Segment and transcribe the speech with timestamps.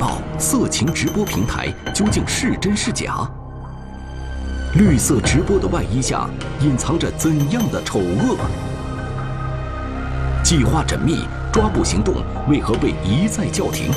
[0.00, 3.30] 报色情直播平台究竟是真是假？
[4.74, 6.26] 绿色直播的外衣下
[6.62, 8.38] 隐藏着怎样的丑恶？
[10.42, 12.14] 计划缜密，抓捕行动
[12.48, 13.90] 为何被一再叫停？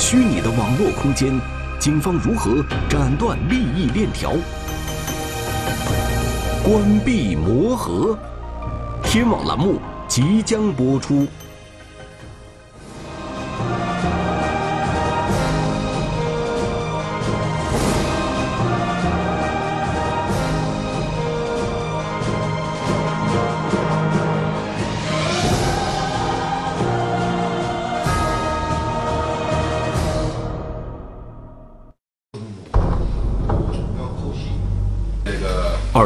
[0.00, 1.40] 虚拟的网络空间，
[1.78, 4.32] 警方如何斩断利益链条？
[6.64, 8.18] 关闭魔盒，
[9.04, 11.28] 天网栏目即将播出。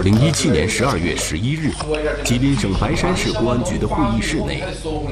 [0.06, 1.72] 零一七年十二月十一日，
[2.24, 4.62] 吉林省白山市公安局的会议室内，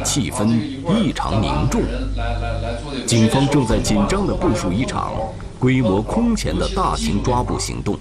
[0.05, 0.47] 气氛
[0.87, 1.83] 异常凝重。
[3.05, 5.11] 警方正在紧张地部署一场
[5.59, 7.99] 规模空前的大型抓捕行动。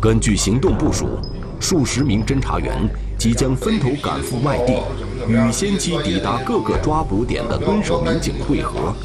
[0.00, 1.20] 根据行动部署，
[1.60, 2.88] 数十名侦查员
[3.18, 4.72] 即将分头赶赴外地，
[5.28, 8.96] 与先期抵达各个抓捕点的蹲守民警会合。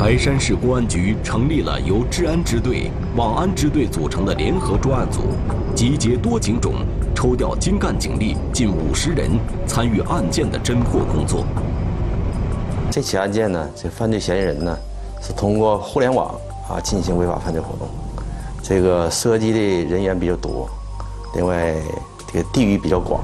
[0.00, 5.24] 白山市公安局成立了由治安支队、网安支队组成的联合专案组，
[5.74, 6.72] 集结多警种，
[7.14, 9.32] 抽调精干警力近五十人，
[9.66, 11.44] 参与案件的侦破工作。
[12.90, 14.74] 这起案件呢，这犯罪嫌疑人呢，
[15.20, 16.34] 是通过互联网
[16.66, 17.86] 啊进行违法犯罪活动，
[18.62, 20.66] 这个涉及的人员比较多，
[21.34, 21.74] 另外
[22.26, 23.22] 这个地域比较广。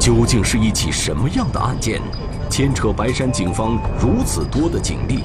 [0.00, 2.02] 究竟是一起什么样的案件？
[2.52, 5.20] 牵扯白山警方如此多的警力，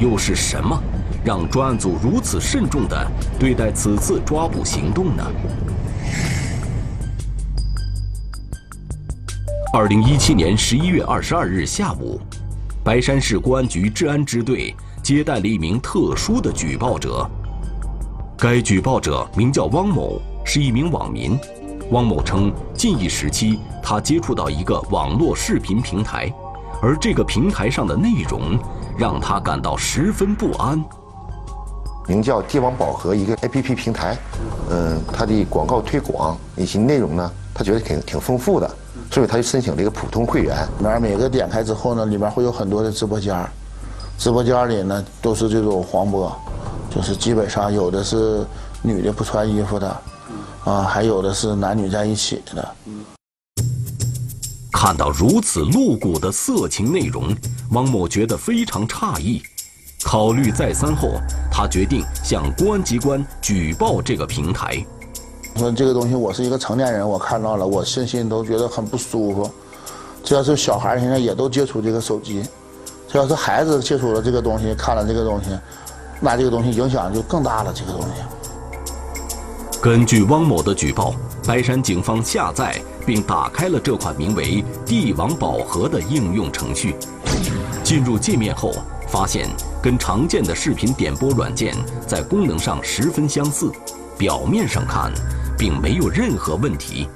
[0.00, 0.76] 又是什么
[1.24, 3.06] 让专案组如此慎重地
[3.38, 5.24] 对待此次抓捕行动呢？
[9.72, 12.20] 二零一七年十一月二十二日下午，
[12.82, 17.24] 白山市公安局治安支队接待了一名特殊的举报者。
[18.36, 21.38] 该举报者名叫汪某，是一名网民。
[21.92, 26.28] 汪某称，近一时期他接触到一个网络视频平台。
[26.80, 28.58] 而这个平台上的内容
[28.96, 30.82] 让他感到十分不安。
[32.06, 34.16] 名叫“帝王宝盒”一个 APP 平台，
[34.70, 38.70] 嗯，它的广告推广以及内容呢，他觉得挺挺丰富的，
[39.10, 40.56] 所以他就申请了一个普通会员。
[40.78, 43.36] 里面每个点开之后呢，里面会有很多的直播间，
[44.16, 46.34] 直播间里呢都是这种黄播，
[46.88, 48.42] 就是基本上有的是
[48.80, 49.96] 女的不穿衣服的，
[50.64, 52.74] 啊，还有的是男女在一起的。
[54.80, 57.36] 看到如此露骨的色情内容，
[57.72, 59.42] 汪某觉得非常诧异。
[60.04, 61.14] 考虑再三后，
[61.50, 64.80] 他决定向公安机关举报这个平台。
[65.56, 69.50] 说这个东西，我是一个成年人，我看到了，我身心都觉得很不舒服。
[70.22, 72.44] 这要是小孩现在也都接触这个手机，
[73.08, 75.50] 这要是孩子接触了这个东西，看了这个东西，
[76.20, 77.72] 那这个东西影响就更大了。
[77.74, 78.08] 这个东西。
[79.82, 81.12] 根据汪某的举报，
[81.44, 82.80] 白山警方下载。
[83.08, 86.94] 并打开了这款名为“帝王宝盒”的应用程序。
[87.82, 88.70] 进入界面后，
[89.08, 89.48] 发现
[89.82, 91.74] 跟常见的视频点播软件
[92.06, 93.72] 在功能上十分相似。
[94.18, 95.10] 表面上看，
[95.56, 97.08] 并没有任何问题。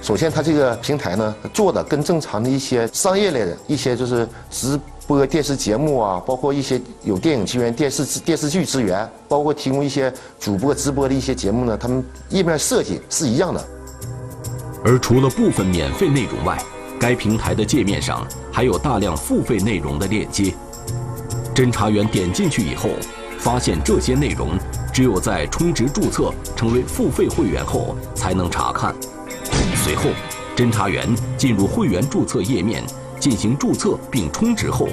[0.00, 13.64] 首先，它这个平台呢，做的跟正常的一些商业类的一些就是直播电视节目啊，包括一些有电影资源、电视电视剧资源，包括提供一些主播直播的一些节目呢，他们页面设计是一样的。
[14.84, 16.58] 而除了部分免费内容外，
[16.98, 20.52] 该平台的界面上还有大量付费内容的链接。
[21.54, 22.90] 侦查员点进去以后，
[23.38, 24.50] 发现这些内容
[24.92, 28.94] 只有在充值注册成为付费会员后才能查看。
[29.76, 30.10] 随后，
[30.56, 32.82] 侦查员进入会员注册页面
[33.20, 34.88] 进行注册并充值后，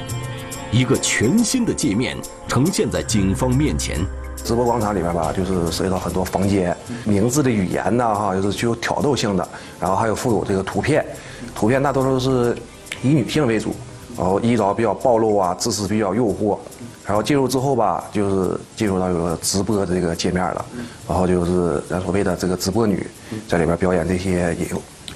[0.71, 2.17] 一个全新的界面
[2.47, 3.99] 呈现在警方面前。
[4.43, 9.47] 直播广场里面吧，就是涉及到很多房间，名字的语言呢，哈，就是具有挑逗性的，
[9.79, 11.05] 然后还有附有这个图片，
[11.53, 12.57] 图片大多数是
[13.03, 13.75] 以女性为主，
[14.17, 16.57] 然后衣着比较暴露啊，姿势比较诱惑，
[17.05, 20.65] 然后进入之后吧，就是进入到有个直播的这个界面了，
[21.07, 23.05] 然后就是咱所谓的这个直播女，
[23.47, 24.67] 在里边表演这些淫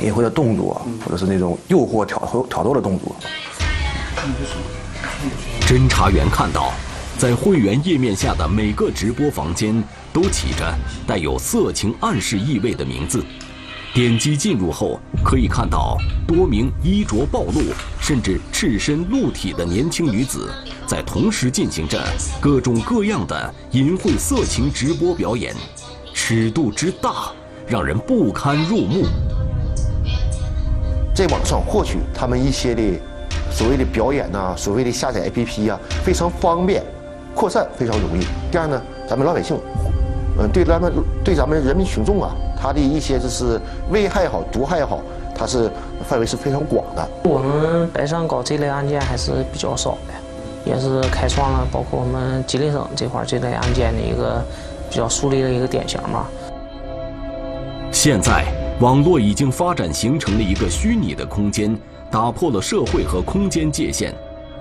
[0.07, 3.15] 淫秽的动作，或者是那种诱惑挑挑逗的动作。
[5.61, 6.71] 侦查员看到。
[7.23, 9.81] 在会员页面下的每个直播房间
[10.11, 10.77] 都起着
[11.07, 13.23] 带有色情暗示意味的名字，
[13.93, 15.97] 点击进入后可以看到
[16.27, 17.61] 多名衣着暴露
[18.01, 20.51] 甚至赤身露体的年轻女子
[20.85, 22.03] 在同时进行着
[22.41, 25.55] 各种各样的淫秽色情直播表演，
[26.13, 27.31] 尺度之大
[27.65, 29.05] 让人不堪入目。
[31.15, 32.83] 在网上获取他们一些的
[33.49, 36.83] 所谓的表演呐、所谓的下载 APP 啊，非常方便，
[37.35, 38.25] 扩散非常容易。
[38.51, 39.57] 第二呢，咱们老百姓，
[40.39, 40.93] 嗯，对咱们
[41.23, 43.59] 对咱们人民群众啊，他的一些就是
[43.91, 45.01] 危害也好、毒害也好，
[45.35, 45.69] 它是
[46.07, 47.09] 范围是非常广的。
[47.23, 50.13] 我们白山搞这类案件还是比较少的，
[50.65, 54.43] 也是开创了包括我们吉林省这块这类案件的一个
[54.89, 56.27] 比较树立的一个典型嘛。
[57.91, 58.45] 现在，
[58.79, 61.77] 网络已经发展形成了一个虚拟的空间，
[62.09, 64.13] 打破了社会和空间界限，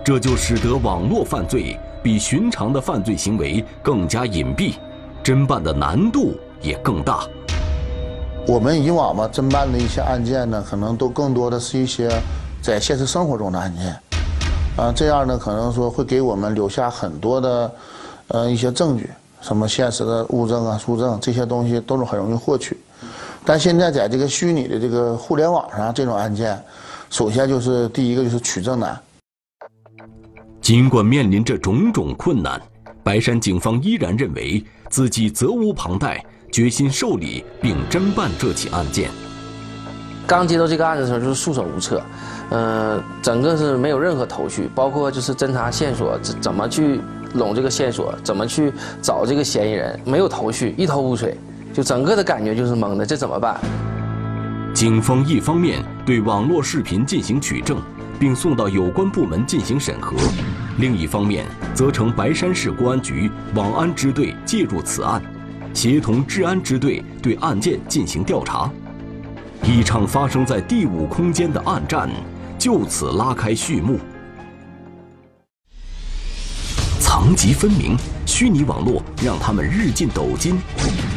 [0.04, 4.74] 这就使得网络犯罪比寻常的犯罪行为更加隐蔽，
[5.22, 7.24] 侦办的难度也更大。
[8.46, 12.10] 我们以往嘛侦办的一些案件呢，可能都更多的是一些
[12.60, 13.96] 在现实生活中的案件，
[14.76, 17.72] 啊，这样呢可能说会给我们留下很多的，
[18.28, 19.08] 呃一些证据，
[19.40, 22.76] 什么现实的物证啊、书证这些东西都是很容易获取。
[23.44, 26.60] 但现在在这个虚拟的这个互联网上，这种案件，
[27.10, 29.00] 首先就是第一个就是取证难。
[30.62, 32.62] 尽管面临着种种困难，
[33.02, 39.10] 白山警方依然认为自己责无旁贷，决心受理并侦办这起案件。
[40.24, 42.00] 刚接到这个案子的时候，就是束手无策，
[42.50, 47.00] 嗯、整个是没有任何头绪，包括就是侦查线索怎怎么去
[47.34, 48.72] 拢这个线索，怎么去
[49.02, 51.36] 找这个嫌疑人，没有头绪，一头雾水，
[51.74, 53.60] 就整个的感觉就是懵的，这怎么办？
[54.72, 57.78] 警方一方面对网络视频进行取证，
[58.22, 60.14] 并送到有关部门进行审核；
[60.78, 65.20] 另一方面，责成白山市公安局网安支队介入此案，
[65.74, 68.70] 协同治安支队对案件进行调查。
[69.64, 72.08] 一场发生在第五空间的暗战
[72.56, 73.98] 就此拉开序幕。
[77.00, 80.60] 层级分明，虚拟网络让他们日进斗金，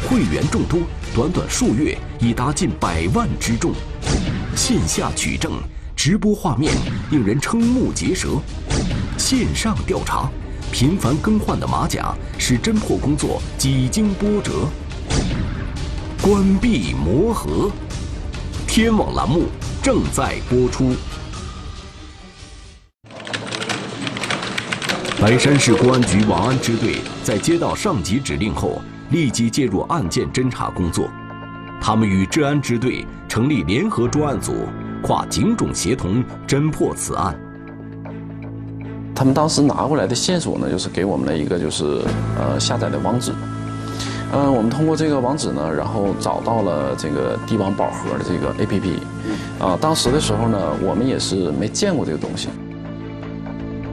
[0.08, 0.80] 会员众多，
[1.14, 3.70] 短短数月已达近百万之众。
[4.56, 5.52] 线下取证，
[5.96, 6.72] 直播画面
[7.10, 8.38] 令人瞠目结舌；
[9.16, 10.30] 线上调查，
[10.70, 14.68] 频繁更换的马甲使侦破工作几经波折。
[16.22, 17.72] 关闭魔盒，
[18.68, 19.46] 天网栏目
[19.82, 20.94] 正在播出。
[25.18, 31.08] 白山市公安局网安支队在接到上级指令后，立即介入案件侦查工作。
[31.80, 34.66] 他们与治安支队成立联合专案组，
[35.06, 37.38] 跨警种协同侦破此案。
[39.14, 42.02] 他们当时拿过来的线索呢，就是给我们了一个就是
[42.36, 43.32] 呃下载的网址。
[44.32, 48.98] 嗯，我们通过这个网址呢，然后找到了这个帝王宝盒的这个 APP。
[49.64, 52.48] 啊，当时的时候呢，我们也是没见过这个东西。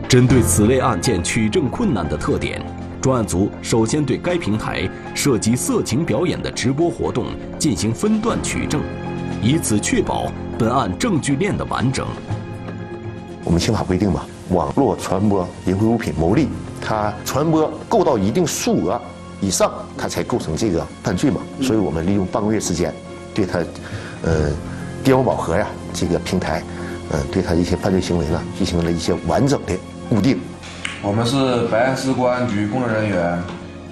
[0.10, 2.60] 针对此类案件取证困难的特点，
[3.00, 7.28] 专案组首先对该平台涉及色情表演的直播活动
[7.60, 8.82] 进行分段取证，
[9.44, 10.32] 以此确保
[10.64, 12.08] 本案证据链的完整。
[13.44, 16.48] 我们刑法规定嘛，网络传播淫秽物品牟利，
[16.82, 18.98] 它传播够到一定数额
[19.42, 21.42] 以上，它才构成这个犯罪嘛。
[21.62, 22.94] 所以我们利用半个月时间，
[23.34, 23.60] 对他，
[24.22, 24.52] 呃，
[25.04, 26.64] 帝王宝盒呀这个平台，
[27.12, 29.78] 呃，对它一些犯罪行为呢进行了一些完整的
[30.10, 30.40] 固定。
[31.02, 33.38] 我们是白山市公安局工作人员，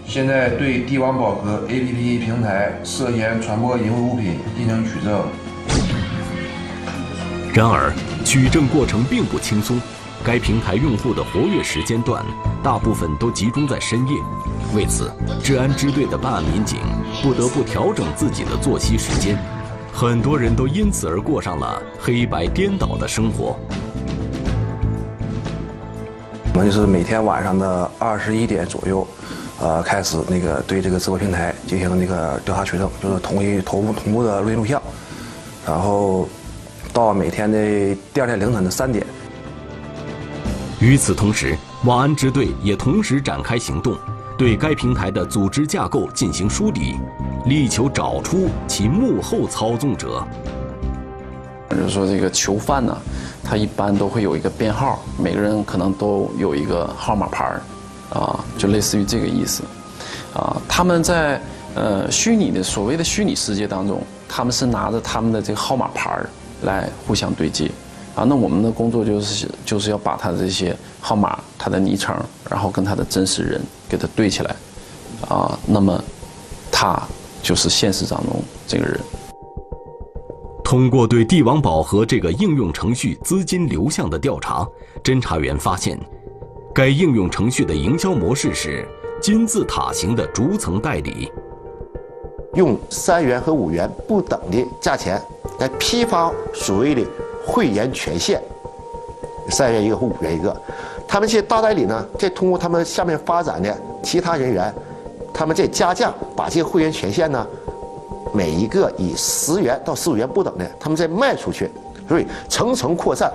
[0.07, 5.21] 现在对帝王宝盒 APP 平台涉嫌传播淫秽物品进行取证。
[7.53, 7.93] 然而，
[8.23, 9.77] 取证过程并不轻松，
[10.23, 12.23] 该平台用户的活跃时间段
[12.63, 14.15] 大部分都集中在深夜，
[14.73, 15.11] 为此，
[15.43, 16.79] 治安支队的办案民警
[17.21, 19.37] 不得不调整自己的作息时间，
[19.91, 23.59] 很多人都因此而过上了黑白颠倒的生活。
[26.53, 29.05] 我们就是每天晚上的二十一点左右，
[29.59, 34.81] 呃，开始那个对这个直播平台进行那个调查取证，就是同一同步同步的录音录像，
[35.65, 36.29] 然后
[36.94, 37.57] 到每天的
[38.14, 39.06] 第二天凌晨的三点。
[40.80, 43.95] 与此同时，网安支队也同时展开行动，
[44.38, 46.95] 对该平台的组织架构进行梳理，
[47.45, 50.26] 力求找出其幕后操纵者。
[51.69, 52.98] 就是说，这个囚犯呢，
[53.44, 57.62] 他一般都会有一个编号，每个人可能都有一个号码牌儿，
[58.10, 59.64] 啊，就类似于这个意思，
[60.33, 61.40] 啊，他们在
[61.76, 66.30] 呃虚拟的所谓的虚拟世界当中，他们是拿着他们的这个号码牌儿
[66.61, 67.69] 来互相对接，
[68.15, 72.15] 啊，那我们的工作就是就是要把他的这些号码、他的昵称，
[72.49, 74.56] 然后跟他的真实人给他对起来，
[75.27, 76.01] 啊，那么
[76.71, 77.01] 他
[77.41, 78.99] 就是现实当中这个人。
[80.63, 84.65] 通过对帝王宝盒这个应用程序资金流向的调查，
[85.03, 85.99] 侦查员发现，
[86.73, 88.87] 该应用程序的营销模式是
[89.21, 91.30] 金字塔型的逐层代理，
[92.55, 95.21] 用三元和五元不等的价钱
[95.59, 97.01] 来批发所谓的
[97.45, 98.41] 会员权限，
[99.49, 100.55] 三元一个或五元一个。
[101.07, 104.73] 他们这些大代理呢，再通过他们下面发展的其他人员，
[105.33, 107.45] 他们再加价把这个会员权限呢，
[108.33, 111.69] 每一个以十元到十五元不等的，他们再卖出去，
[112.07, 113.31] 所以层层扩散。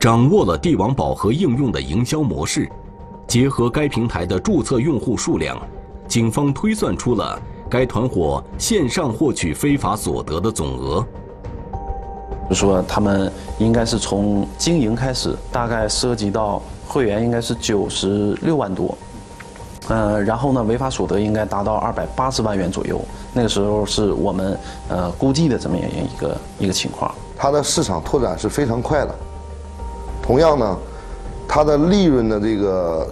[0.00, 2.68] 掌握了帝王宝盒应用的营销模式，
[3.28, 5.56] 结合该平台的注册用户数量，
[6.08, 7.40] 警方推算出了
[7.72, 11.02] 该团伙线上获取非法所得的总额。
[12.50, 18.94] 就说他们应该是从经营开始，大概涉及到会员应该是九十六万多，
[19.88, 23.00] 呃，然后呢，违法所得应该达到二百八十万元左右。
[23.32, 24.58] 那个时候是我们
[24.90, 27.10] 呃估计的这么样一个一个情况。
[27.38, 29.14] 它的市场拓展是非常快的，
[30.22, 30.78] 同样呢，
[31.48, 33.10] 它的利润的这个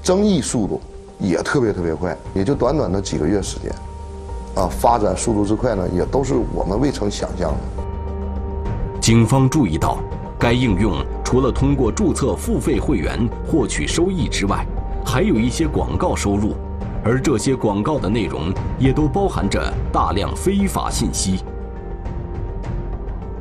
[0.00, 0.80] 增益速度
[1.18, 3.72] 也特别特别快，也就短短的几个月时间，
[4.56, 7.84] 啊，发展速度之快呢，也都是我们未曾想象的。
[9.00, 9.98] 警方注意到，
[10.38, 14.66] 该应用除了通过注册付费会员获取收益之外，
[15.04, 16.54] 还有一些广告收入，
[17.04, 21.40] 而这些广告的内容也都包含着大量非法信息。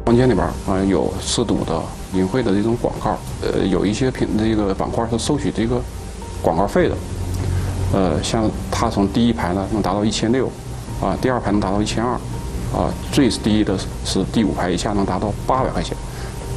[0.05, 1.81] 房间里边啊有涉赌的、
[2.13, 5.81] 淫秽的这种广告，呃，有一些品这个板块是收取这个
[6.43, 6.95] 广告费的，
[7.93, 10.47] 呃，像它从第一排呢能达到一千六，
[11.01, 12.19] 啊，第二排能达到一千二。
[12.73, 15.95] 啊，最低的是第五排以下能达到八百块钱。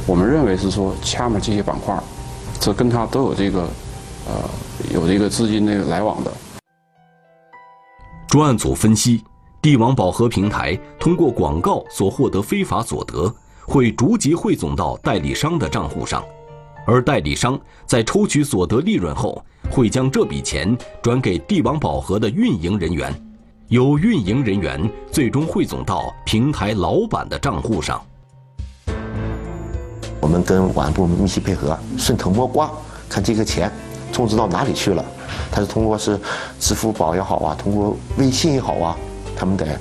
[0.05, 1.97] 我们认为是说，下面这些板块，
[2.59, 3.61] 这跟他都有这个，
[4.27, 4.33] 呃，
[4.93, 6.31] 有这个资金的来往的。
[8.27, 9.23] 专案组分析，
[9.61, 13.33] 帝王宝盒平台通过广告所获得非法所得，
[13.65, 16.21] 会逐级汇总到代理商的账户上，
[16.85, 19.41] 而代理商在抽取所得利润后，
[19.71, 23.13] 会将这笔钱转给帝王宝盒的运营人员。
[23.69, 28.03] 由运营人员最终汇总到平台老板的账户上。
[30.19, 32.71] 我们跟保安部密切配合，顺藤摸瓜，
[33.07, 33.71] 看这个钱
[34.11, 35.05] 充值到哪里去了。
[35.51, 36.19] 他是通过是
[36.59, 38.97] 支付宝也好啊，通过微信也好啊，
[39.35, 39.79] 他们得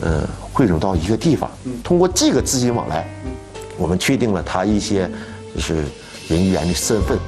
[0.00, 1.50] 呃汇总到一个地方。
[1.84, 3.06] 通过这个资金往来，
[3.76, 5.10] 我们确定了他一些
[5.54, 5.84] 就是
[6.26, 7.18] 人员的身份。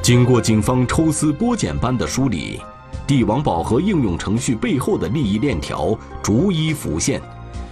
[0.00, 2.62] 经过警方抽丝剥茧般的梳理。
[3.06, 7.22] 帝王宝盒应用程序背后的利益链条逐一浮现，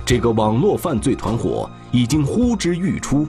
[0.07, 3.27] 这个网络犯罪团伙已经呼之欲出。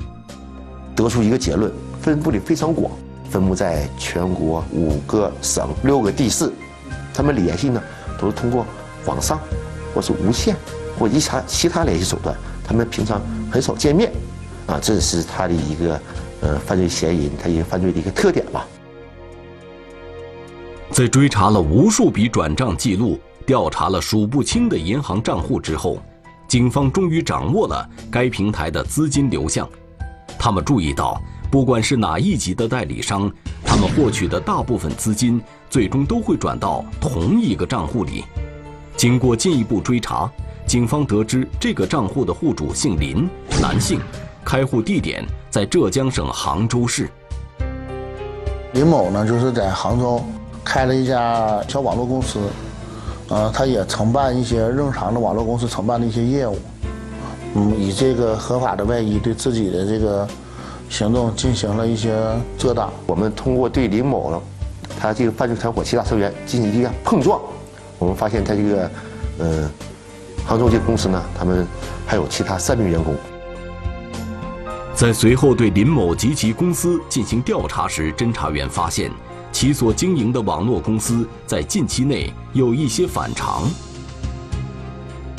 [0.96, 2.92] 得出一个结论：分布的非常广，
[3.28, 6.54] 分布在全国五个省六个地市。
[7.12, 7.82] 他们联系呢，
[8.20, 8.68] 都是通过
[9.08, 9.40] 网上，
[9.94, 10.56] 或是无线，
[11.00, 12.36] 或其他其他联系手段。
[12.64, 13.20] 他们平常
[13.52, 14.12] 很少见面，
[14.68, 16.00] 啊，这是他的一个
[16.42, 18.68] 呃犯罪嫌疑人他一个犯罪的一个特点吧。
[20.92, 25.98] 在追查了无数笔转账记录、调查了数不清的银行账户之后，
[26.48, 29.68] 警方终于掌握了该平台的资金流向。
[30.38, 33.30] 他们注意到，不管是哪一级的代理商，
[33.66, 38.24] 他们获取的大部分资金最终都会转到同一个账户里。
[38.96, 40.32] 经过进一步追查，
[40.66, 43.28] 警方得知这个账户的户主姓林，
[43.62, 44.00] 男性，
[44.46, 47.10] 开户地点在浙江省杭州市。
[48.74, 50.24] 林某呢，就是在杭州。
[50.66, 52.40] 开了一家小网络公司，
[53.30, 56.58] 呃，他也承办一些正常的网络公司承办的一些业务，
[57.54, 60.28] 嗯，以这个合法的外衣对自己的这个
[60.90, 62.20] 行动进行了一些
[62.58, 62.92] 遮挡。
[63.06, 64.42] 我们通过对林某呢，
[65.00, 67.40] 他这个犯罪团伙其他成员进行一个碰撞，
[68.00, 68.92] 我们发现他这个，
[69.38, 69.70] 呃，
[70.46, 71.66] 杭州这个公司呢，他们
[72.08, 73.14] 还有其他三名员工。
[74.96, 79.12] 在随后对林某及其公司进行调查时，侦查员发现。
[79.56, 83.64] 其所经营的网络公司在近期内有一些反常，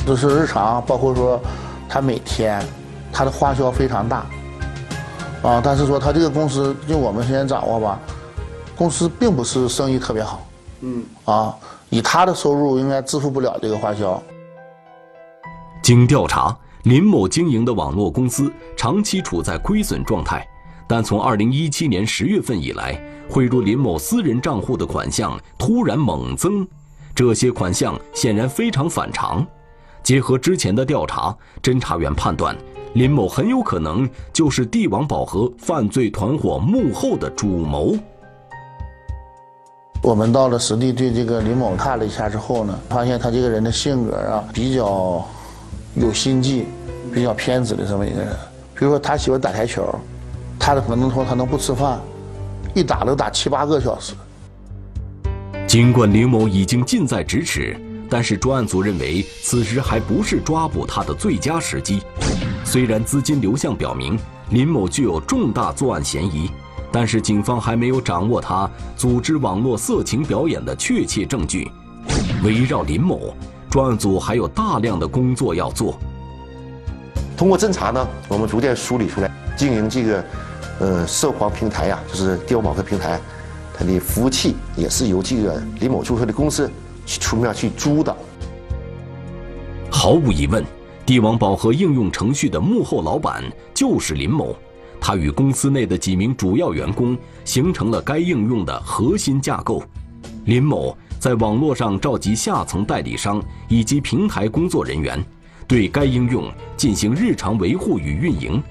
[0.07, 1.39] 就是日常，包括说
[1.87, 2.59] 他每天
[3.13, 4.25] 他的花销非常大，
[5.43, 7.99] 啊，但是说他这个公司，就我们现在掌握吧，
[8.75, 10.43] 公司并不是生意特别好，
[10.81, 11.55] 嗯，啊，
[11.91, 14.19] 以他的收入应该支付不了这个花销。
[15.83, 20.43] 经调查，林某经营的网络公司长期处在亏损状态。
[20.87, 22.97] 但从二零一七年十月份以来，
[23.29, 26.65] 汇入林某私人账户的款项突然猛增，
[27.13, 29.45] 这些款项显然非常反常。
[30.01, 32.55] 结合之前的调查，侦查员判断，
[32.93, 37.97] 林某很有可能就是帝王宝盒犯罪团伙幕后的主谋。
[40.01, 45.27] 我们到了实地对这个林某看了一下之后呢，发现他这个人的性格啊，比较
[45.95, 46.65] 有心计，
[47.13, 48.29] 比较偏执的这么一个人。
[48.73, 49.83] 比如说，他喜欢打台球。
[50.59, 51.99] 他的可能说他能不吃饭，
[52.73, 54.13] 一打都打七八个小时。
[55.67, 57.75] 尽管林某已经近在咫尺，
[58.09, 62.01] 但是专案组认为此时还不是抓捕他的最佳时机。
[62.63, 64.17] 虽然资金流向表明
[64.49, 66.49] 林某具有重大作案嫌疑，
[66.91, 71.69] 但是警方还没有掌握他组织网络色情表演的确切证据。
[72.43, 73.33] 围绕林某，
[73.69, 75.97] 专案组还有大量的工作要做。
[77.35, 80.23] 通过侦查呢，我们逐渐梳理出来，经营这个，
[80.79, 83.19] 呃，涉黄平台呀，就是帝王宝盒平台，
[83.73, 86.69] 它的服务器也是由这个林某注册的公司
[87.05, 88.15] 去出面去租的。
[89.89, 90.63] 毫无疑问，
[91.05, 93.43] 帝王宝盒应用程序的幕后老板
[93.73, 94.55] 就是林某，
[95.01, 99.81] 他与公司内的几名主要员工形成了该应用的核心架构。
[100.45, 105.19] 林某在网络上召集下层代理商以及平台工作人员，
[105.67, 108.61] 对该应用进行日常维护与运营。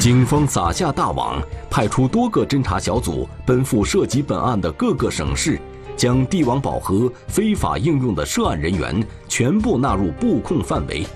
[0.00, 1.38] 警方撒下大网，
[1.68, 5.60] 派出多个侦查小组奔赴涉及本案的各个省市。
[5.94, 11.06] 将帝王宝盒非法应用的涉案人员全部纳入布控范围，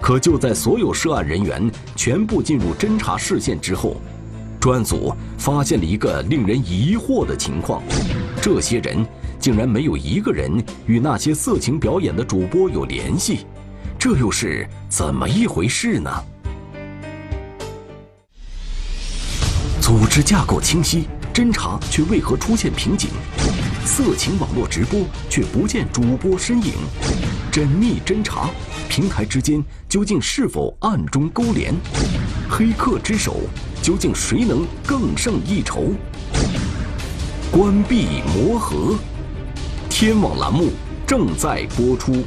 [0.00, 3.94] 可就在所有涉案人员全部进入侦查视线之后，
[4.58, 7.80] 专案组发现了一个令人疑惑的情况：
[8.42, 9.06] 这些人
[9.38, 13.46] 竟然没有一个人与那些色情表演的主播有联系，
[13.96, 16.10] 这又是怎么一回事呢？
[19.90, 23.10] 组织架构清晰，侦查却为何出现瓶颈？
[23.84, 26.74] 色情网络直播却不见主播身影，
[27.50, 28.48] 缜密侦查，
[28.88, 31.74] 平台之间究竟是否暗中勾连？
[32.48, 33.40] 黑客之手，
[33.82, 35.92] 究竟谁能更胜一筹？
[37.50, 38.94] 关闭魔盒，
[39.88, 40.70] 天网栏目
[41.04, 42.24] 正在播出。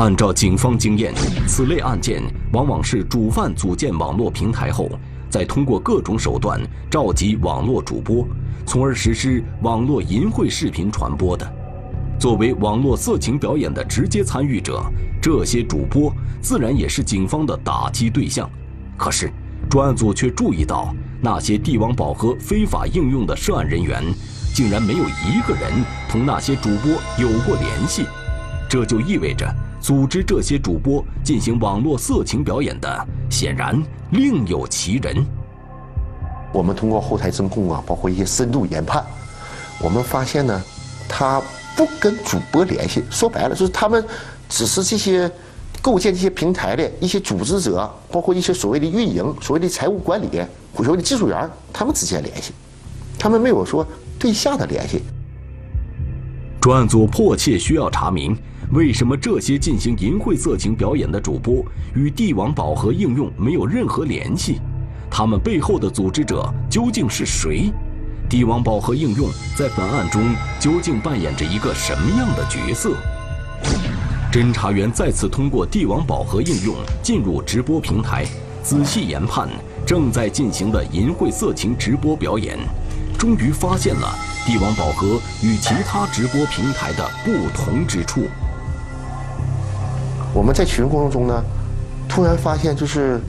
[0.00, 1.12] 按照警方经验，
[1.46, 2.22] 此类案件
[2.54, 4.88] 往往是主犯组建网络平台后。
[5.28, 6.58] 再通过各种手段
[6.90, 8.26] 召集网络主播，
[8.64, 11.46] 从而实施网络淫秽视频传播的。
[12.18, 14.82] 作为网络色情表演的直接参与者，
[15.20, 16.10] 这些主播
[16.40, 18.48] 自然也是警方的打击对象。
[18.96, 19.30] 可是，
[19.68, 24.02] 专案组却注意到，那些帝王宝盒非法应用的涉案人员，
[24.54, 25.70] 竟然没有一个人
[26.08, 28.06] 同那些主播有过联系。
[28.66, 29.46] 这就意味着，
[29.80, 33.82] 组织这些主播进行网络色情表演的，显然。
[34.12, 35.24] 另有其人。
[36.52, 39.04] 我们通过后台监控啊，包括一些深度研判，
[39.80, 40.62] 我们发现呢，
[41.08, 41.40] 他
[41.76, 43.04] 不跟主播联系。
[43.08, 44.04] 说白了，就是他们
[44.48, 45.30] 只是这些
[45.80, 50.28] 构建这些平台的一些组织者，包括一些所谓的运营、所谓的财务管理、
[50.76, 52.52] 所谓的技术员，他们之间联系，
[53.18, 53.86] 他们没有说
[54.18, 55.02] 对下的联系。
[56.60, 58.36] 专案组迫切需要查明。
[58.72, 64.60] 为什么这些进行淫秽色情表演的主播与帝王宝盒应用没有任何联系？
[65.10, 67.72] 他们背后的组织者究竟是谁？
[68.28, 70.22] 帝王宝盒应用在本案中
[70.60, 72.92] 究竟扮演着一个什么样的角色？
[74.30, 78.24] 侦查员再次通过帝王宝盒应用进入直播平台，
[78.62, 79.48] 仔细研判
[79.84, 82.56] 正在进行的淫秽色情直播表演，
[83.18, 84.14] 终于发现了
[84.46, 88.28] 帝王宝盒与其他直播平台的不同之处。
[90.40, 91.44] 我们在取证过程中呢，
[92.08, 93.20] 突然发现，就是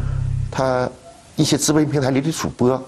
[0.49, 0.89] 他
[1.35, 2.81] 一些直播平台里的主播，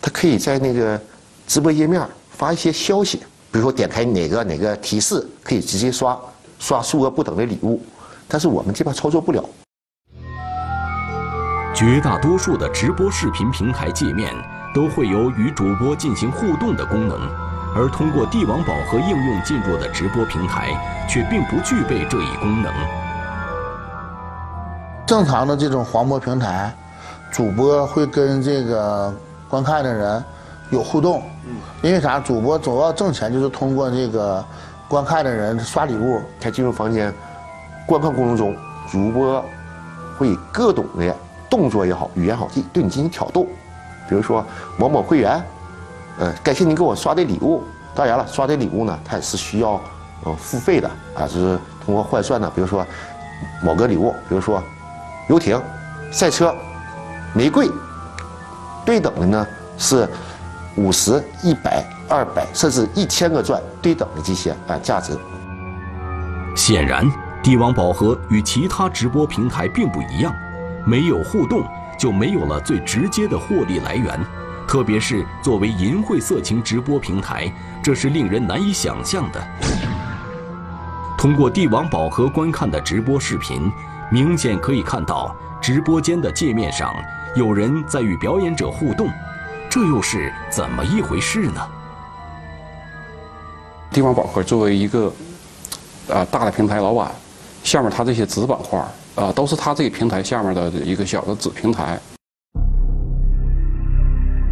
[0.00, 1.00] 他可以在那个
[1.48, 2.00] 直播页面
[2.30, 3.18] 发一些消息，
[3.50, 6.16] 比如说点开哪个哪个提示，可以直接刷
[6.60, 7.82] 刷数额不等的礼物，
[8.28, 9.44] 但是我们这边操作不了。
[11.74, 14.32] 绝大多数的直播视频平台界面
[14.72, 17.18] 都会有与主播进行互动的功能，
[17.74, 20.70] 而通过帝王宝盒应用进入的直播平台
[21.08, 22.72] 却并不具备这一功能。
[25.06, 26.74] 正常的这种黄播平台，
[27.30, 29.14] 主播会跟这个
[29.48, 30.22] 观看的人
[30.70, 31.22] 有互动，
[31.80, 32.18] 因为啥？
[32.18, 34.44] 主播主要挣钱就是通过这个
[34.88, 36.20] 观看的人刷礼物。
[36.40, 37.14] 他进入房间
[37.86, 38.56] 观看过程中，
[38.90, 39.44] 主播
[40.18, 41.14] 会以各种的
[41.48, 43.46] 动作也好，语言好，记对你进行挑逗。
[44.08, 44.44] 比如说
[44.76, 45.40] 某某会员，
[46.18, 47.62] 呃，感谢您给我刷的礼物。
[47.94, 49.80] 当然了，刷的礼物呢，它也是需要
[50.24, 52.50] 呃付费的啊，就是通过换算的。
[52.50, 52.84] 比如说
[53.62, 54.60] 某个礼物，比如说。
[55.28, 55.60] 游艇、
[56.12, 56.54] 赛车、
[57.34, 57.68] 玫瑰，
[58.84, 60.08] 对等的呢是
[60.76, 65.18] 五十、一百、二百，甚至一千个钻对等的这些啊价值。
[66.54, 67.04] 显然，
[67.42, 70.32] 帝王宝盒与其他直播平台并不一样，
[70.84, 71.64] 没有互动
[71.98, 74.24] 就没有了最直接的获利来源，
[74.68, 79.44] 特别是作为淫秽色情直播平台，这是令人难以想象的。
[81.18, 83.72] 通过帝王宝盒观看的直播视频。
[84.10, 86.94] 明显可以看到，直播间的界面上
[87.34, 89.08] 有人在与表演者互动，
[89.68, 91.60] 这又是怎么一回事呢？
[93.90, 95.12] 帝王宝盒作为一个
[96.08, 97.10] 啊大的平台老板，
[97.64, 98.78] 下面他这些子板块
[99.16, 101.98] 啊，都是他这个平台下面的一个小的子平台。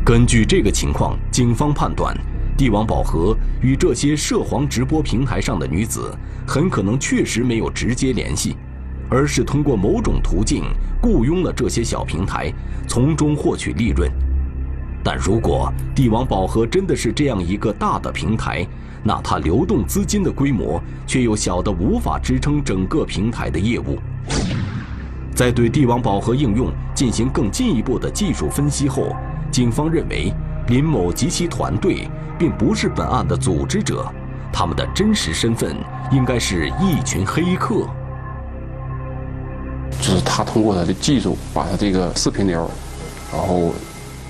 [0.05, 2.13] 根据这个情况，警方判断，
[2.59, 6.13] 帝王宝盒与这些涉黄直播平台上的女子
[6.47, 8.57] 很可能确实没有直接联系，
[9.09, 10.65] 而是通过某种途径
[11.01, 12.53] 雇佣了这些小平台，
[12.87, 14.11] 从中获取利润。
[15.03, 18.67] 但如果帝王宝盒真的是这样一个大的平台，
[19.03, 23.99] 那它流动资金的规模却又小得无法支撑整个平台的业务。
[25.35, 29.15] 在对帝王宝盒应用进行更进一步的技术分析后，
[29.51, 30.33] 警方认为
[30.69, 34.11] 林某及其团队并不是本案的组织者，
[34.51, 35.77] 他们的真实身份
[36.11, 37.87] 应该是一群黑客。
[40.01, 42.69] 就是他通过他的技术，把他这个视频流，
[43.33, 43.73] 然后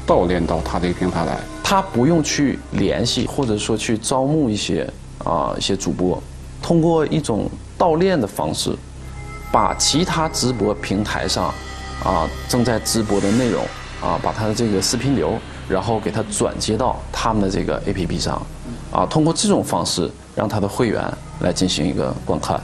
[0.06, 1.38] 盗链到他这个平台来。
[1.62, 4.88] 他不用去联系，或者说去招募一些
[5.24, 6.22] 啊一些主播，
[6.62, 7.48] 通过一种
[7.78, 8.76] 盗链的方式，
[9.50, 11.52] 把其他直播平台上
[12.04, 13.64] 啊正在直播的内容
[14.02, 18.46] 啊，把他的这个视频流，然后给他转接到他们的这个 APP 上，
[18.92, 21.02] 啊，通过这种方式让他的会员
[21.40, 22.60] 来进行一个观看。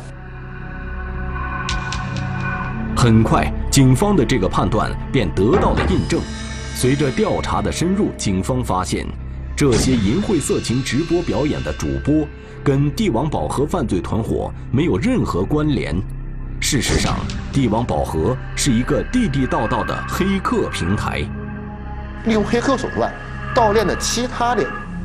[3.02, 6.20] 很快，警方的这个判断便得到了印证。
[6.74, 9.06] 随着调查的深入，警方发现，
[9.56, 12.28] 这些淫秽色情直播表演的主播
[12.62, 15.96] 跟帝王宝盒犯罪团伙没有任何关联。
[16.60, 17.16] 事实上，
[17.50, 21.26] 帝王宝盒是一个地地道道的黑客平台，
[22.26, 23.10] 利用黑客手段
[23.54, 24.62] 盗链的其他的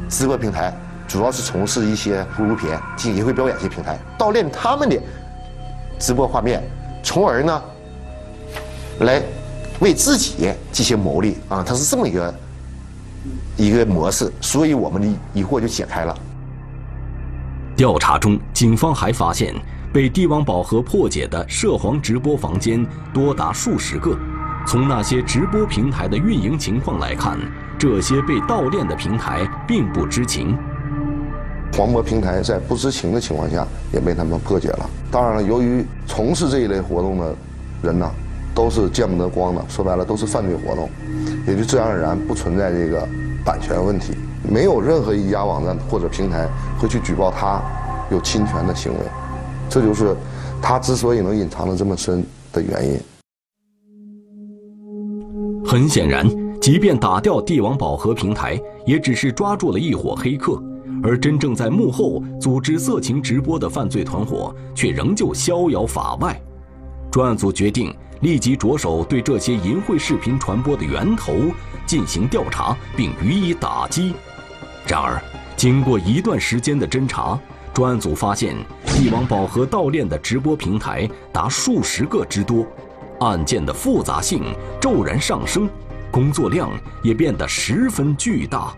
[0.10, 0.74] 直播平台，
[1.08, 5.02] 主要是从事一些侮辱品、进行淫秽表演一些平台，盗链他们的
[5.98, 6.62] 直播画面，
[7.02, 7.64] 从而呢，
[9.00, 9.22] 来。
[9.82, 12.36] 为自己进行牟利啊，它是这么一个
[13.58, 16.18] 一个模式，所以我们的疑惑就解开了。
[17.76, 19.54] 调查中，警方还发现
[19.92, 24.18] 被帝王宝盒破解的涉黄直播房间多达数十个。
[24.66, 27.38] 从那些直播平台的运营情况来看，
[27.78, 30.58] 这些被盗链的平台并不知情。
[31.74, 34.90] 黄渤平台在不知情的情况下也被他们破解了。
[35.12, 37.36] 当然了，由于从事这一类活动的
[37.84, 38.10] 人呢。
[38.56, 40.90] 都是见不得光的，说白了都是犯罪活动，
[41.46, 43.06] 也就自然而然不存在这个
[43.44, 44.14] 版权问题，
[44.50, 46.48] 没有任何一家网站或者平台
[46.80, 47.62] 会去举报他
[48.10, 49.00] 有侵权的行为，
[49.70, 50.16] 这就是
[50.62, 52.98] 他之所以能隐藏的这么深的原因。
[55.66, 56.26] 很显然，
[56.62, 60.62] 即便打掉帝王宝盒平台，也只是抓住了一伙黑客，
[61.04, 66.40] 而真正在幕后组织色情直播的犯罪团伙却仍旧逍遥法外。
[67.16, 67.96] 专案组决定。
[68.20, 71.34] 立即着手对这些淫秽视频传播的源头
[71.86, 74.14] 进行调查，并予以打击。
[74.86, 75.22] 然而，
[75.56, 77.40] 经过一段时间的侦查，
[77.74, 78.54] 专案组发现
[78.88, 82.66] 帝王宝盒盗链的直播平台达数十个之多，
[83.22, 84.44] 案件的复杂性
[84.82, 85.70] 骤然上升，
[86.12, 86.70] 工作量
[87.02, 88.76] 也变得十分巨大。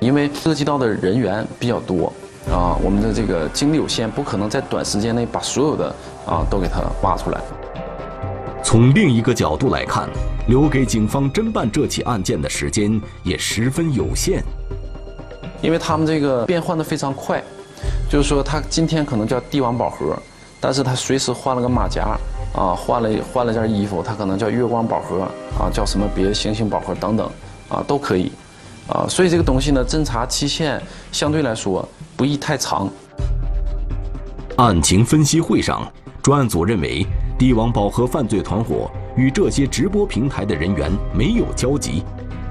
[0.00, 2.12] 因为涉及到的人员比较多，
[2.50, 5.94] 啊，我们的这个精力有限，不可能在短时间内把所有的
[6.30, 7.40] 啊都给它挖出来。
[8.62, 10.08] 从另一个角度来看，
[10.46, 14.42] 留给警方侦办这起案件的时间也十分有限，
[15.60, 17.42] 因为他们这个变换的非常快，
[18.08, 20.16] 就是说他今天可能叫帝王宝盒，
[20.60, 22.16] 但是他随时换了个马甲，
[22.54, 25.22] 啊，换了换了件衣服，他可能叫月光宝盒，
[25.58, 27.28] 啊，叫什么别星星宝盒等等，
[27.68, 28.30] 啊，都可以，
[28.88, 32.88] 啊，所以这个东西呢，侦查期限相对来说不宜太长。
[34.56, 35.90] 案情分析会上，
[36.22, 37.06] 专案组认为。
[37.38, 42.02] 帝王宝盒犯罪团伙与这些直播平台的人员没有交集，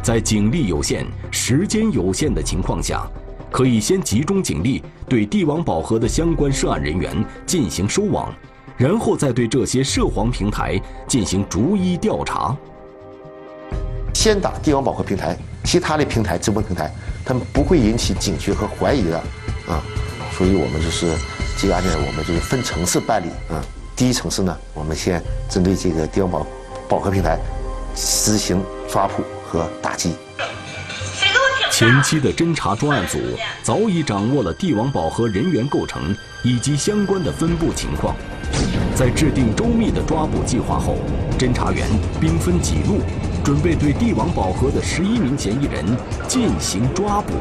[0.02, 3.06] 在警力有限、时间有限的情况下，
[3.52, 8.34] 可以先集中警力对帝王宝盒的相关涉案人员进行收网，
[8.78, 12.58] 然后再对这些涉黄平台进行逐一调查。
[14.16, 16.92] 先打帝王宝盒平台，其他的平台、直播平台，
[17.24, 19.20] 他们不会引起警觉和怀疑的，
[19.68, 19.84] 啊，
[20.32, 21.16] 所以我们就是
[21.62, 23.60] 这个案件，我们就是分层次办理，啊。
[23.94, 26.48] 第一层次呢，我们先针对这个帝王宝
[26.88, 27.38] 宝盒平台
[27.94, 30.16] 实行抓捕和打击。
[31.70, 33.20] 前期的侦查专案组
[33.62, 38.16] 早已掌握了帝王宝盒人员构成以及相关的分布情况，
[38.96, 40.96] 在制定周密的抓捕计划后，
[41.38, 41.86] 侦查员
[42.22, 43.02] 兵分几路，
[43.44, 45.86] 准备对帝王宝盒的十一名嫌疑人
[46.26, 47.34] 进行抓捕。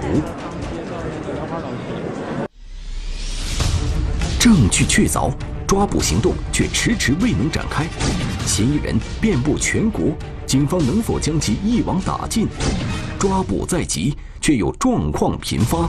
[4.48, 5.30] 证据确凿。
[5.66, 7.87] 抓捕行动却迟迟未能展开，
[8.46, 10.04] 嫌疑人遍布全国，
[10.46, 12.48] 警方能否将其一网打尽？
[13.18, 15.87] 抓捕在即，却又状况频发，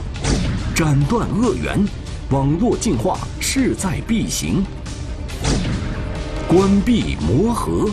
[0.74, 1.82] 斩断恶源，
[2.28, 4.62] 网络净化势在必行。
[6.46, 7.88] 关闭魔盒，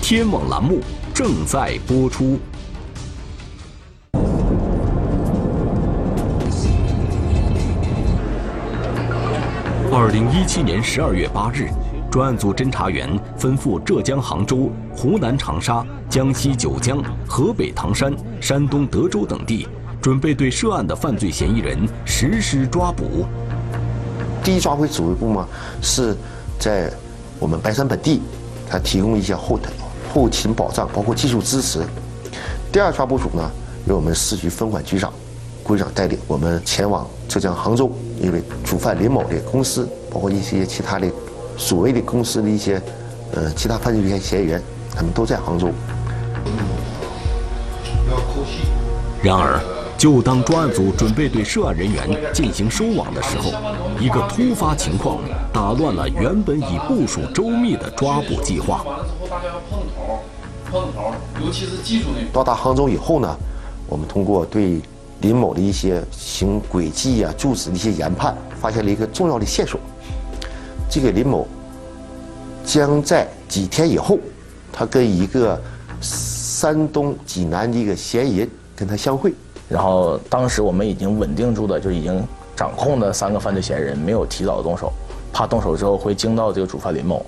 [0.00, 0.80] 天网栏目
[1.12, 2.40] 正在播出。
[9.96, 11.70] 二零一七年十二月八日，
[12.10, 19.68] 专案组侦查员吩咐浙江杭州、湖南长沙、江西九江、河北唐山、山东德州等地，
[20.02, 23.24] 准备对涉案的犯罪嫌疑人实施抓捕。
[24.42, 25.46] 第一抓捕指挥部嘛，
[25.80, 26.16] 是
[26.58, 26.92] 在
[27.38, 28.20] 我们白山本地，
[28.68, 29.70] 它提供一些后台
[30.12, 31.80] 后勤保障，包括技术支持。
[32.72, 33.48] 第二抓捕组呢，
[33.86, 35.12] 由我们市局分管局长
[35.64, 41.10] 郭局长带领，我们前往浙江杭州，因为主犯林某的公司，包括一些其他的
[41.56, 42.80] 所谓的公司的一些
[43.32, 44.62] 呃其他犯罪嫌嫌疑人，
[44.94, 45.70] 他们都在杭州。
[49.22, 49.58] 然而，
[49.96, 53.50] 就当专案组准备对涉案人员进行收网的时候，
[53.98, 55.16] 一个突发情况
[55.50, 58.84] 打乱了原本已部署周密的抓捕计划。
[62.34, 63.34] 到达杭州以后呢，
[63.88, 64.82] 我们通过对
[65.24, 69.80] 林某的一些行轨迹啊、住址的一些研判，发现了一个重要的线索。
[70.90, 71.48] 这个林某
[72.62, 74.18] 将在几天以后，
[74.70, 75.58] 他跟一个
[76.02, 79.32] 山东济南的一个嫌疑人跟他相会。
[79.66, 82.22] 然后当时我们已经稳定住的，就已经
[82.54, 84.92] 掌控的三个犯罪嫌疑人没有提早动手，
[85.32, 87.24] 怕动手之后会惊到这个主犯林某。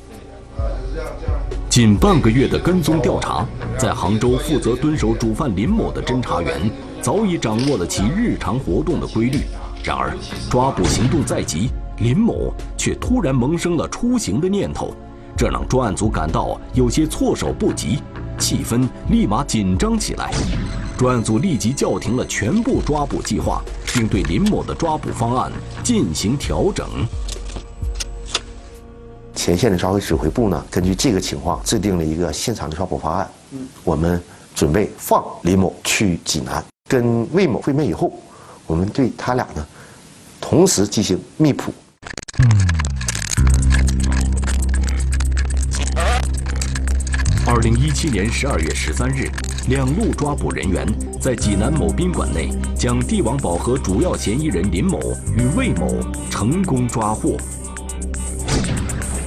[1.70, 3.46] 近半个月的跟踪调查，
[3.78, 6.70] 在杭州负责蹲守主犯林某的侦查员
[7.06, 9.42] 早已掌握了其日常活动的规律。
[9.84, 10.12] 然而，
[10.50, 14.92] 抓捕行动在即，林某却突然萌生了出行的念头，
[15.36, 18.00] 这让专案组感到有些措手不及，
[18.40, 20.32] 气氛立马紧张起来。
[20.98, 23.62] 专案组立即叫停了全部抓捕计划，
[23.94, 25.52] 并对林某的抓捕方案
[25.84, 26.88] 进行调整。
[29.32, 33.30] 前线的抓捕指挥部呢，根据这个情况制定了一个现场的抓捕方案。
[33.84, 34.20] 我们
[34.56, 38.12] 准备放林某去济南，跟魏某会面以后，
[38.66, 39.66] 我们对他俩呢，
[40.40, 41.72] 同时进行密捕。
[47.46, 49.30] 二零一七年十二月十三日。
[49.68, 50.86] 两路抓捕人员
[51.20, 55.00] 在济南某宾馆内将帝王宝盒主要嫌疑人林某
[55.36, 55.92] 与魏某
[56.30, 57.36] 成功抓获。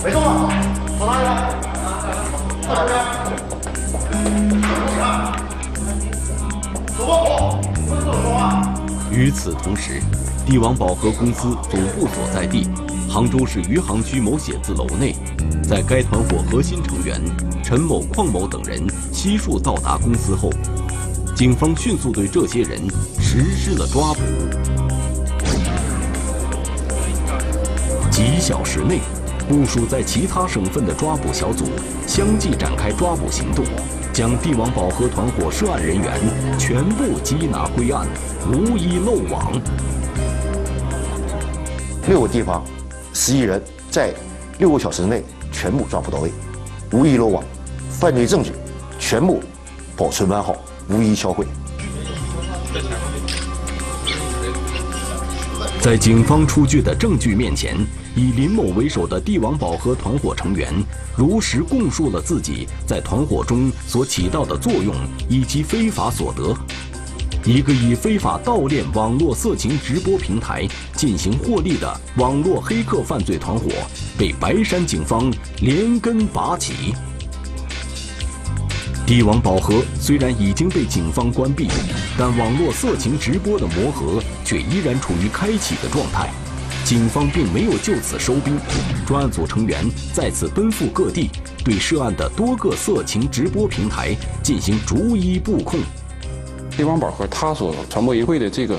[0.02, 0.50] 没动啊！
[0.98, 1.60] 走哪里了？
[2.70, 2.94] 到这
[5.34, 5.49] 边。
[9.12, 10.02] 与此同时，
[10.46, 12.70] 帝王宝盒公司总部所在地
[13.10, 15.16] 杭州市余杭区某写字楼内，
[15.64, 17.22] 在该团伙核心成员。
[17.62, 20.50] 陈某、邝某等人悉数到达公司后，
[21.36, 22.80] 警方迅速对这些人
[23.20, 24.22] 实施了抓捕。
[28.10, 29.02] 几小时内，
[29.50, 31.66] 部署在其他省份的抓捕小组
[32.06, 33.66] 相继展开抓捕行动，
[34.14, 36.22] 将帝王宝和团伙涉案人员
[36.60, 38.08] 全部缉拿归案，
[38.48, 39.52] 无一漏网。
[42.08, 42.64] 六个地方，
[43.12, 43.60] 十一人，
[43.90, 44.14] 在
[44.60, 46.32] 六个小时内全部抓捕到位，
[46.92, 47.44] 无一漏网。
[47.90, 48.52] 犯罪证据
[49.00, 49.42] 全部
[49.98, 50.56] 保存完好，
[50.90, 51.48] 无一销毁。
[55.82, 57.76] 在警方出具的证据面前，
[58.16, 60.74] 以林某为首的帝王宝盒团伙成员
[61.16, 64.94] 如实供述了自己在团伙中所起到的作用
[65.30, 66.56] 以及非法所得。
[67.46, 73.70] 一个以非法盗链网络色情直播平台进行获利的网络黑客犯罪团伙，
[74.18, 76.94] 被白山警方连根拔起。
[79.06, 81.70] 帝王宝盒虽然已经被警方关闭，
[82.18, 86.30] 但网络色情直播的魔盒却依然处于开启的状态。
[86.90, 88.58] 警方并没有就此收兵，
[89.06, 91.30] 专案组成员再次奔赴各地，
[91.64, 95.80] 对涉案的多个色情直播平台进行逐一布控。
[96.76, 98.76] 帝王宝盒他所传播淫秽的这个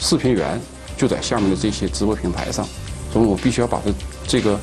[0.00, 0.60] 视频源
[0.96, 2.66] 就在下面的这些直播平台上，
[3.12, 3.92] 所以我必须要把这
[4.26, 4.58] 这个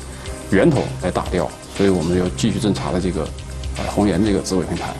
[0.50, 3.26] 源头来打掉，所以我们要继续侦查的这个。
[3.78, 4.94] 呃，红岩这个直播平台，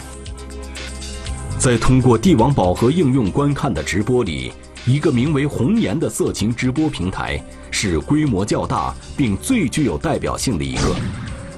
[1.59, 4.51] 在通过帝王宝盒应用观看的直播里，
[4.85, 7.41] 一个名为“红颜”的色情直播平台
[7.71, 10.97] 是规模较大并最具有代表性的一个。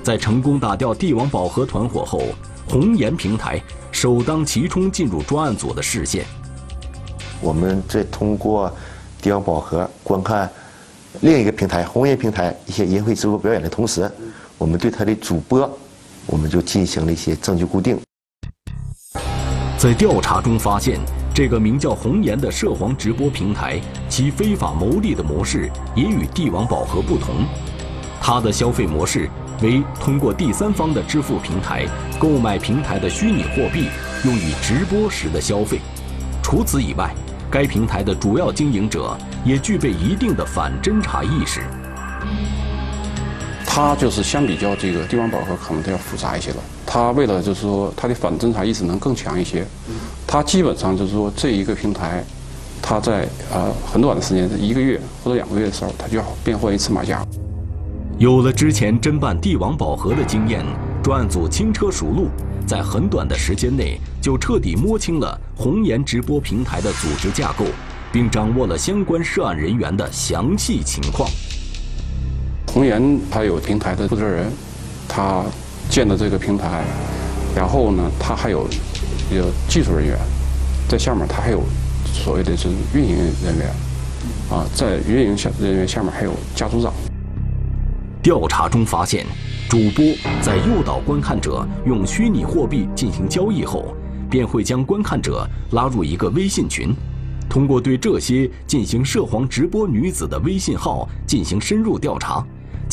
[0.02, 2.22] 在成功打掉帝王宝盒团伙后，
[2.68, 3.58] 红颜平台
[3.90, 6.26] 首当其冲进入专案组的视线。
[7.40, 8.70] 我们在通过
[9.22, 10.50] 帝王宝盒观看
[11.22, 14.10] 另一个平台红颜平台一些淫秽直播表演的同时，
[14.58, 15.78] 我们对他的主播。
[16.26, 18.00] 我们就进行了一些证据固定。
[19.76, 20.98] 在调查中发现，
[21.34, 27.44] 这个名叫“红颜”的涉黄直播平台，其非法牟利的模式也与帝王宝盒不同。
[28.20, 29.28] 它的消费模式
[29.60, 31.86] 为通过第三方的支付平台
[32.20, 33.88] 购买平台的虚拟货币，
[34.24, 35.80] 用于直播时的消费。
[36.40, 37.12] 除此以外，
[37.50, 41.62] 该平台的主要经营者也具备一定的反侦查意识。
[43.66, 46.56] 它就是相比较这个帝王宝盒，可能它要复杂一些了。
[46.86, 49.66] 它为了就是说它的反侦查意识能更强一些，
[50.26, 52.24] 它基本上就是说这一个平台，
[52.80, 57.24] 它在呃很短的时间，一个月或者两个月的时候，它就要变换一次马甲。
[58.16, 60.64] 有了之前侦办帝王宝盒的经验，
[61.02, 62.28] 专案组轻车熟路，
[62.64, 67.64] 在很短的时间内就彻底摸清了红岩直播平台的组织架构，
[68.12, 71.28] 并掌握了相关涉案人员的详细情况。
[72.74, 74.50] 红岩他有平台的负责人，
[75.08, 75.44] 他
[75.88, 76.82] 建的这个平台，
[77.54, 78.66] 然后呢，他还有
[79.30, 80.18] 有技术人员，
[80.88, 81.62] 在下面他还有
[82.04, 83.68] 所谓的是运营人员，
[84.50, 86.92] 啊，在运营下人员下面还有家族长。
[88.20, 89.24] 调查中发现，
[89.68, 90.04] 主播
[90.42, 93.94] 在诱导观看者用虚拟货币进行交易后，
[94.28, 96.92] 便会将观看者拉入一个微信群，
[97.48, 102.44] 通过对这些进行涉黄直播女子的微信号进行深入调查，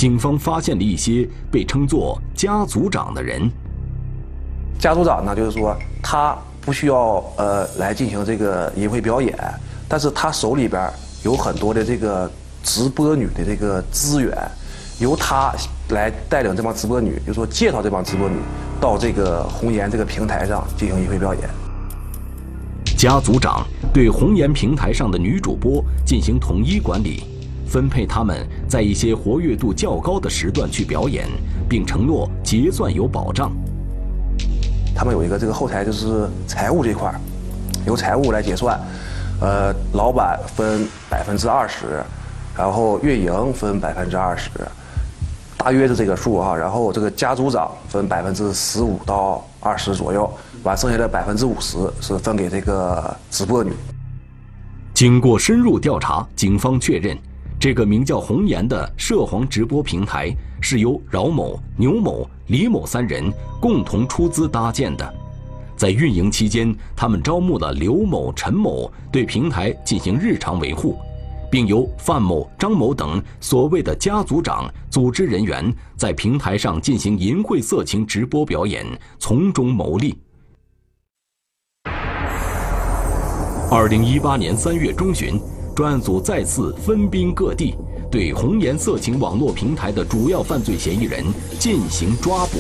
[0.02, 3.48] 警方发现了一些被称作“家族长”的人。
[4.80, 9.38] 家族长呢，就是说他不需要呃来进行这个淫秽表演，
[9.88, 10.92] 但是他手里边
[11.24, 12.28] 有很多的这个
[12.64, 14.36] 直播女的这个资源。
[15.00, 15.54] 由他
[15.90, 18.38] 来带领这帮直播女，就说介绍这帮直播女
[18.80, 21.48] 到这个红岩这个平台上进行淫秽表演。
[22.98, 27.24] 家族长对红岩平台上的女主播进行统一管理，
[27.72, 31.26] 分配他们在一些活跃度较高的时段去表演，
[31.70, 33.50] 并承诺结算有保障。
[34.94, 37.10] 他们有一个这个后台，就是财务这块
[37.88, 38.78] 由财务来结算，
[39.40, 42.04] 呃，老板分百分之二十，
[42.58, 44.50] 然后运营分百分之二十。
[45.58, 50.30] 大约是这个数哈，然后这个家组长分百分之十五到二十左右，
[50.64, 53.72] 完剩下的百分之五十是分给这个直播女。
[54.94, 57.18] 经过深入调查，警方确认，
[57.62, 65.14] 这个名叫红颜的涉黄直播平台是由饶某、牛某、李某三人共同出资搭建的。
[65.78, 70.98] 在运营期间，他们招募了刘某、陈某对平台进行日常维护。
[71.52, 78.84] 并由范某、张某等所谓的家族长组织人员在平台上进行淫秽色情直播表演，
[79.20, 80.18] 从中牟利。
[83.70, 85.40] 二零一八年三月中旬，
[85.82, 87.74] 专案组再次分兵各地，
[88.12, 91.26] 对红颜色情网络平台的主要犯罪嫌疑人
[91.58, 92.60] 进行抓捕。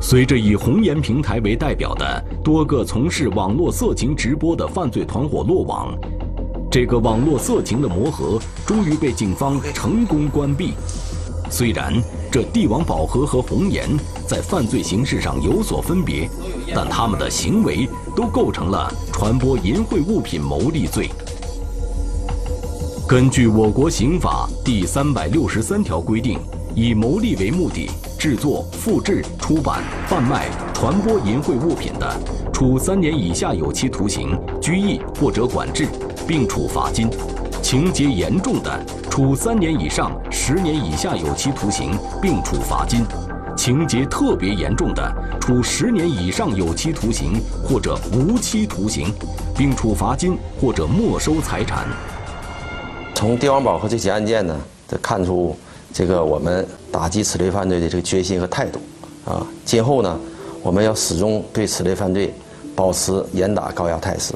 [0.00, 5.96] 随着以红颜平台为代表的多个从事网络色情直播的犯罪团伙落网，
[6.68, 10.72] 这个网络色情的魔盒终于被警方成功关闭。
[11.48, 11.94] 虽然
[12.34, 13.88] 这帝王宝盒和红颜
[14.26, 16.28] 在犯罪形式上有所分别，
[16.74, 21.08] 但他们的行为都构成了传播淫秽物品牟利罪。
[23.06, 26.40] 根据我国刑法第三百六十三条规定，
[26.74, 27.88] 以牟利为目的。
[28.18, 32.20] 制作、复制、出版、贩卖、传播淫秽物品的，
[32.52, 35.86] 处三年以下有期徒刑、拘役或者管制，
[36.26, 37.06] 并处罚金；
[37.62, 43.04] 情节严重的，处三年以上十年以下有期徒刑，并处罚金；
[43.56, 49.14] 情节特别严重的，处十年以上有期徒刑或者无期徒刑，
[49.56, 51.86] 并处罚金或者没收财产。
[53.14, 55.56] 从电王宝和这起案件呢，得看出。
[55.92, 58.80] 这个我们打击此类犯罪的这个决心和态度，
[59.24, 60.18] 啊，今后呢，
[60.60, 62.34] 我们要始终对此类犯罪
[62.74, 64.34] 保持严打高压态势，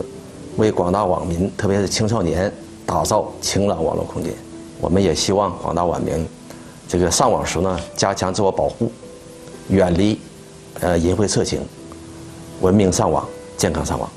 [0.57, 2.53] 为广大网民，特别是青少年，
[2.87, 4.33] 打造晴朗网络空间。
[4.81, 6.27] 我们也希望广大网民，
[6.87, 8.93] 这个上网时呢，加强自我保护，
[9.69, 10.19] 远离
[10.81, 11.61] 呃淫秽色情，
[12.61, 13.27] 文明上网，
[13.57, 14.09] 健康上网。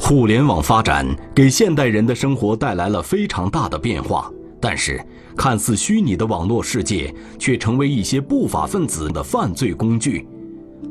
[0.00, 4.30] 互联网发展给现代人的生活带来了非常大的变化，
[4.60, 5.04] 但是。
[5.36, 10.26] 看似虚拟的网络世界，却成为一些不法分子的犯罪工具。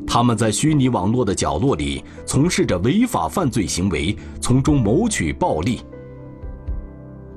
[0.06, 5.82] 他们在虚拟网络的角落里从事着违法犯罪行为，从中谋取暴利。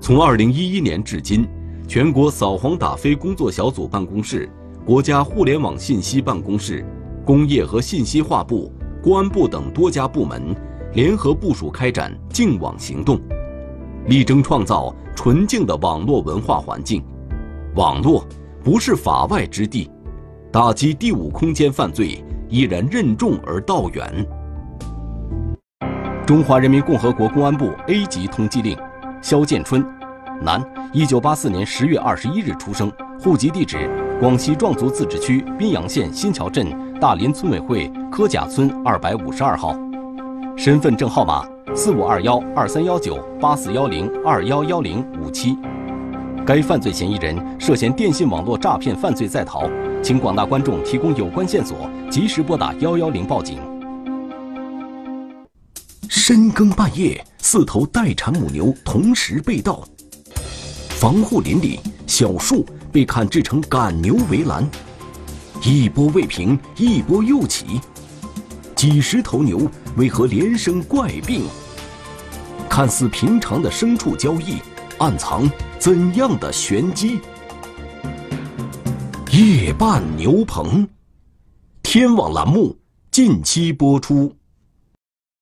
[0.02, 1.48] 从二零一一年至今，
[1.88, 4.50] 全国扫黄打非工作小组办公室、
[4.84, 6.84] 国家互联网信息办公室、
[7.24, 8.74] 工业和信息化部、
[9.04, 10.56] 公安部等多家部门
[10.96, 13.22] 联合部署开展净网行动。
[14.08, 17.04] 力争创造纯净的网络文化环境，
[17.76, 18.28] 网络
[18.64, 19.88] 不是法外之地，
[20.52, 24.28] 打击第五空间犯罪依然任重而道远。
[26.26, 28.76] 中华人民共和国公安部 A 级通缉令：
[29.22, 29.86] 肖建春，
[30.42, 30.60] 男，
[30.92, 33.88] 一九八四年十月二十一日出生，户籍地址
[34.20, 36.68] 广西壮族自治区宾阳县新桥镇
[37.00, 39.78] 大林村委会柯甲村二百五十二号，
[40.58, 41.46] 身份证号码
[41.76, 45.56] 四五二幺二三幺九八四幺零二幺幺零五七。
[46.44, 49.70] 该犯罪嫌疑人涉嫌电信网络诈骗犯罪在逃，
[50.02, 53.60] 请广大观众提供有关线索，及时拨打幺幺零报警。
[56.10, 59.84] 深更半夜，四头待产母牛同时被盗。
[60.90, 64.66] 防护林里，小树被砍制成赶牛围栏，
[65.64, 67.82] 一波未平，一波又起。
[68.76, 71.44] 几十头牛为何连生怪病？
[72.70, 74.58] 看似平常的牲畜交易，
[75.00, 77.20] 暗藏怎样的玄机？
[79.32, 80.88] 夜半牛棚，
[81.82, 82.78] 天网栏目
[83.12, 84.36] 近期播出。